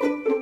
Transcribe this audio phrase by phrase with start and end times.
[0.00, 0.33] 上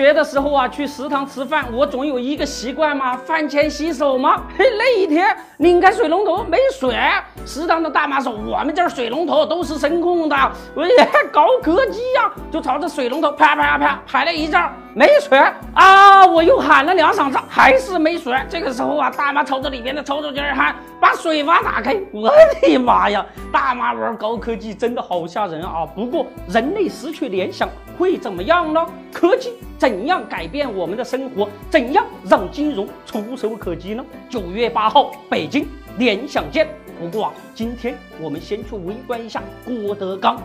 [0.00, 4.42] 学的时候啊，去食堂吃饭，我总有一个习惯嘛，饭前洗手嘛。
[4.56, 6.96] 嘿， 那一天拧开水龙头没水，
[7.44, 14.58] 食堂的大妈说我们这儿水龙头都是声控的，我也高科技呀，就朝着水龙头啪啪啪拍了一阵，
[14.94, 15.38] 没水
[15.74, 18.34] 啊，我又喊了两嗓子，还是没水。
[18.48, 25.84] 这个时候啊，大妈朝着里面的抽抽筋喊把水阀打开，我的妈呀，大妈玩高科技真的好吓人啊！
[25.94, 28.86] 不过人类失去联想会怎么样呢？
[29.12, 31.48] 科技怎样改变我们的生活？
[31.70, 34.04] 怎样让金融触手可及呢？
[34.28, 35.66] 九月八号，北京
[35.96, 36.68] 联想见。
[37.00, 40.36] 不过啊，今天我们先去围观一下郭德纲。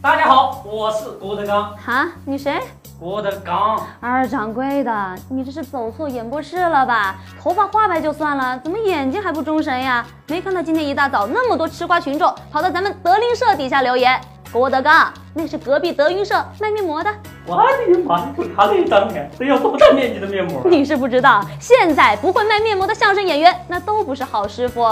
[0.00, 1.76] 大家好，我是郭德纲。
[1.76, 2.60] 哈，你谁？
[3.00, 7.16] 郭德纲，二掌柜的，你这是走错演播室了吧？
[7.40, 10.06] 头发花白就算了，怎么眼睛还不忠神呀？
[10.28, 14.20] 没看到今天一大早那么多吃瓜群众跑到咱们德林社底下留言？
[14.54, 17.10] 郭德纲，那是隔壁德云社卖面膜的。
[17.44, 18.32] 我的妈！
[18.36, 20.62] 就他那张脸，得要多大面积的面膜？
[20.70, 24.88] 你是不知道，现在不会卖面膜的相声演员，那都不是好师傅。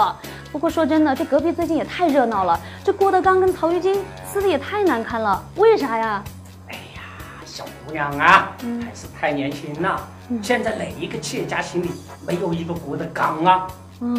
[0.51, 6.21] 不过说真的，这隔壁最近也太热闹了，这郭德纲跟曹玉金撕的也太难看了，为啥呀？
[6.67, 7.01] 哎呀，
[7.45, 9.97] 小姑娘啊，还是太年轻了。
[10.41, 11.89] 现在哪一个企业家心里
[12.27, 13.65] 没有一个郭德纲啊？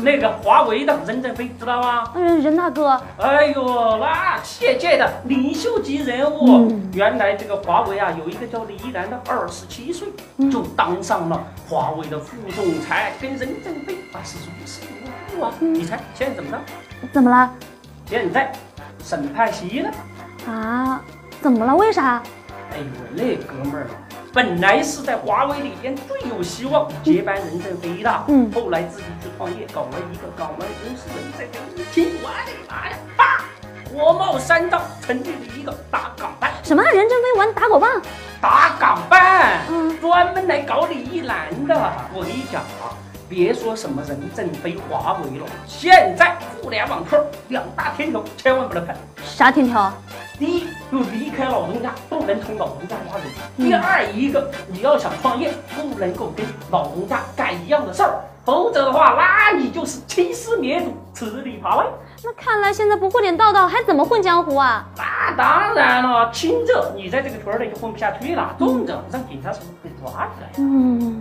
[0.03, 2.11] 那个华为的任正非知道吗？
[2.15, 3.01] 嗯，任大哥。
[3.19, 6.73] 哎呦，那企业界的领袖级人物。
[6.93, 10.09] 原来这个华为啊，有一个叫李一男的，二十七岁
[10.51, 15.53] 就当上了华为的副总裁，跟任正非啊是如此如故啊。
[15.61, 16.59] 你猜现在怎么着？
[17.13, 17.51] 怎么了？
[18.07, 18.53] 现在
[19.03, 19.91] 审判席了。
[20.49, 21.03] 啊？
[21.43, 21.75] 怎么了？
[21.77, 22.23] 为啥？
[22.73, 23.87] 哎呦，那哥们儿。
[24.35, 33.45] 本来是在华为里边最有希望接班任正非的，嗯，后来自己去创业，搞了一个港湾公司，任正非一听，我的妈呀，啪，
[33.89, 36.51] 火冒三丈，成立了一个打港办。
[36.65, 36.83] 什么？
[36.83, 38.03] 任正非玩打狗棒？
[38.41, 41.93] 打港办，嗯，专门来搞李一男的。
[42.13, 42.91] 我跟你讲啊，
[43.29, 47.21] 别说什么任正非、华为了，现在互联网圈
[47.51, 48.97] 两大天条，千万不能碰。
[49.25, 49.93] 啥天条？
[50.41, 61.87] 第一，就离开老东家，不能从老东家挖人；第二，一个你要想创业，不能够跟老东家干一样的事儿，否则的话，那你就是欺师灭祖、吃里扒外。
[62.23, 64.87] 那看来现在不混点道道，还怎么混江湖啊？
[64.97, 70.49] 那当然了，轻者你在这个圈里就混不下去了，重者让警察叔叔给抓起来。
[70.59, 71.21] 嗯，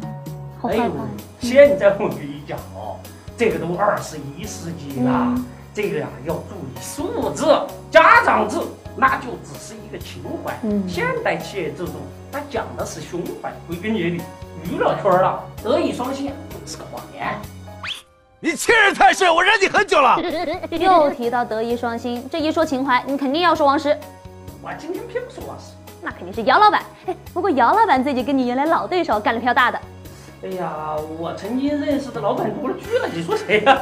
[0.61, 0.93] 好害怕。
[1.39, 2.99] 现在我跟你讲哦，
[3.35, 5.35] 这个都二十一世纪了，
[5.73, 7.43] 这个呀要注意素质、
[7.89, 8.59] 家长制。
[8.95, 10.53] 那就只是一个情怀。
[10.63, 11.95] 嗯，现代企业这种，
[12.31, 13.51] 它讲的是胸怀。
[13.67, 14.21] 归根结底，
[14.63, 17.35] 娱乐圈了，德艺双馨都是个谎言。
[18.39, 20.19] 你欺人太甚，我忍你很久了。
[20.69, 23.97] 又提到德艺双馨，这一说情怀，你肯定要说王石。
[24.61, 26.83] 我今天偏不说王石，那肯定是姚老板。
[27.05, 29.79] 哎，不过姚老板最近跟你原来老对手干了票大的。
[30.43, 33.81] 哎呀，我曾经认识的老板多了去了，你说谁呀？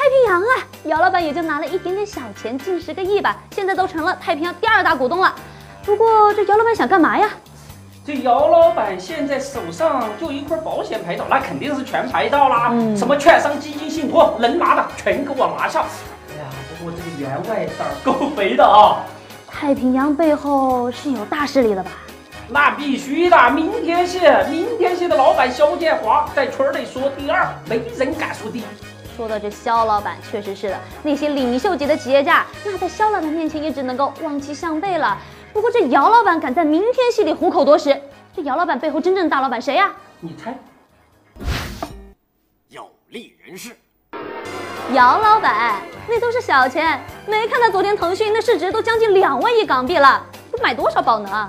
[0.00, 5.34] 太平洋啊，姚老板也就拿了一点点小钱，近十个亿吧，现在都成了太平洋第二大股东了。
[5.84, 7.28] 不过这姚老板想干嘛呀？
[8.06, 12.70] 这姚老板现在手上就一块保险牌照，那肯定是全牌照啦。
[12.72, 12.96] 嗯。
[12.96, 15.80] 什么券商、基金、信托，能拿的全给我拿下。
[15.80, 16.46] 哎呀，
[16.78, 19.04] 不过这个员外胆儿够肥的啊。
[19.46, 21.90] 太平洋背后是有大势力的吧？
[22.48, 28.64] 那必须的，明天系，明天系的老板肖建华在圈内说第二，没人敢说第一。
[29.20, 35.14] 说的这肖老板确实是的，那些领袖级的企业家，那在肖老板面前也只能够望其项背了。
[35.52, 37.94] 不过这姚老板敢在明天系里虎口夺食，
[38.34, 39.92] 这姚老板背后真正的大老板谁呀？
[40.20, 40.58] 你猜？
[42.70, 43.76] 有利人士。
[44.94, 45.74] 姚老板
[46.08, 51.46] 那都是小钱，没看到昨天腾讯那市值都将近两万亿港币了，都买多少宝能？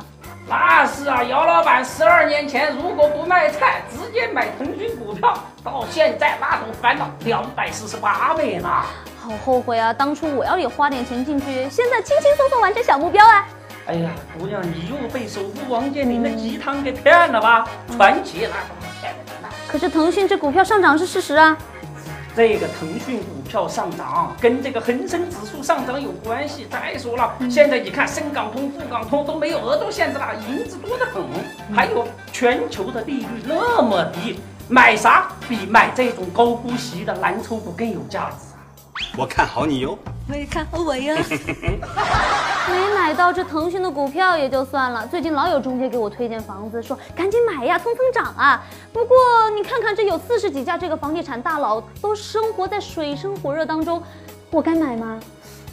[0.52, 8.70] 那是啊，姚老板十二年前如果不卖菜，直接买腾讯股票，到现在那都翻了两百四十八倍呢。
[9.18, 13.48] 好后悔啊，当初我要也花点钱进去，现在轻轻松松完成小目标啊。
[13.88, 17.66] 哎呀，姑娘，你又被首富王健林的鸡汤给骗了吧？
[17.96, 19.47] 传奇那怎么骗人呢？
[19.70, 21.58] 可是腾讯这股票上涨是事实啊。
[22.36, 26.68] 这个腾讯股票上涨跟这个恒生指数上涨有关系。
[26.70, 31.22] 再说了，现在你看深港通、沪港通都没有额度限制了，银子多得很。
[31.76, 38.60] 还有全球的利率那么低，买啥比买这种高股息的蓝筹股更有价值啊？
[39.18, 39.98] 我看好你哟。
[40.30, 41.16] 我也看好我呀。
[42.69, 48.63] 没买到这腾讯的股票也就算了，最近老有中介给我推荐房子，说赶紧买呀，蹭蹭涨啊。
[48.93, 49.17] 不过
[49.55, 54.02] 你看看这有四十几家这个房地产大佬都生活在水深火热当中，
[54.52, 55.19] 我该买吗？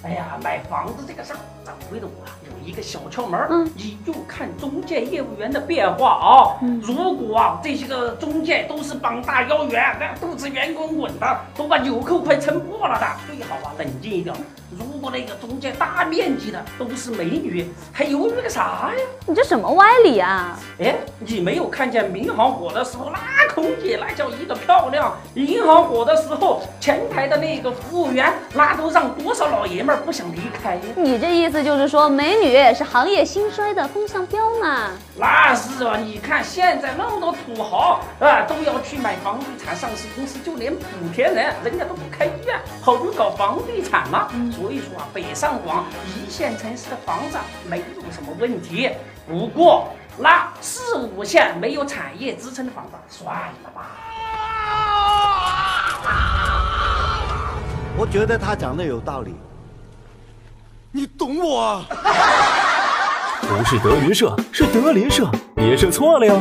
[0.09, 6.57] 哎呀，买房子这个事儿，掌柜的我有一个小窍门儿，你就看中介业务员的变化啊。
[6.81, 14.35] 如果啊这些个中介都是膀大腰圆，那肚子圆滚滚的，都把纽扣快撑破了的，最好啊冷静一点。
[14.71, 19.03] 如果那个中介大面积的都是美女，还犹豫个啥呀？
[19.27, 20.59] 你这什么歪理啊？
[20.79, 23.19] 哎，你没有看见民航火的时候，那
[23.55, 30.83] 空姐那叫一个漂亮；银行火的时候，前台的那个服务员，那都让多少老爷们儿不想离开呀？
[30.97, 34.91] 你这意思就是说，美女是行业兴衰的风向标嘛？
[35.17, 40.79] 那是啊，你看现在那么多土豪啊，都要去买房地产上市公司，就连莆
[41.15, 44.31] 田人，人家都不开医院，跑去搞房地产了。
[44.53, 48.91] 所以说啊，北上广一线城市的房子没有什么问题。
[49.29, 53.83] 不过那四五线没有产业支撑的房子，算了吧。
[58.01, 59.35] 我觉得他讲的有道理。
[60.91, 61.85] 你懂我。
[63.43, 66.41] 不是德云社，是德云社，别设错了哟。